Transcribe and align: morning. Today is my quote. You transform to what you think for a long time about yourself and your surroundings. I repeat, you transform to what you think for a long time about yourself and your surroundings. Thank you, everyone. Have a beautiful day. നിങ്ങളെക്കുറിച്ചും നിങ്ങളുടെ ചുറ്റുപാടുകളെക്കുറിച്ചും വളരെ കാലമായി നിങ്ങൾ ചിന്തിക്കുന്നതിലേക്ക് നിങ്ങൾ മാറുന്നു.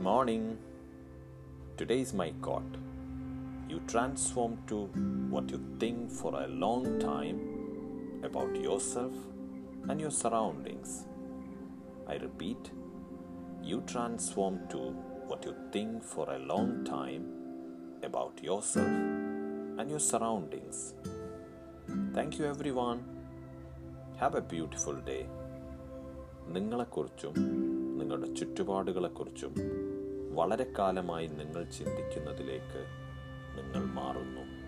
morning. 0.00 0.56
Today 1.76 2.00
is 2.00 2.14
my 2.14 2.30
quote. 2.30 2.76
You 3.68 3.80
transform 3.86 4.58
to 4.68 4.86
what 5.30 5.50
you 5.50 5.60
think 5.78 6.10
for 6.10 6.42
a 6.42 6.46
long 6.46 6.98
time 6.98 7.40
about 8.22 8.56
yourself 8.56 9.12
and 9.88 10.00
your 10.00 10.10
surroundings. 10.10 11.06
I 12.08 12.14
repeat, 12.14 12.70
you 13.62 13.82
transform 13.86 14.68
to 14.70 14.78
what 15.26 15.44
you 15.44 15.54
think 15.72 16.04
for 16.04 16.30
a 16.30 16.38
long 16.38 16.84
time 16.84 17.24
about 18.02 18.42
yourself 18.42 18.86
and 18.86 19.90
your 19.90 20.00
surroundings. 20.00 20.94
Thank 22.14 22.38
you, 22.38 22.46
everyone. 22.46 23.02
Have 24.16 24.34
a 24.34 24.40
beautiful 24.40 24.94
day. 24.94 25.26
നിങ്ങളെക്കുറിച്ചും 26.52 27.34
നിങ്ങളുടെ 27.98 28.28
ചുറ്റുപാടുകളെക്കുറിച്ചും 28.32 29.52
വളരെ 30.33 30.65
കാലമായി 30.79 31.27
നിങ്ങൾ 31.27 31.63
ചിന്തിക്കുന്നതിലേക്ക് 31.63 32.81
നിങ്ങൾ 33.57 33.85
മാറുന്നു. 33.85 34.60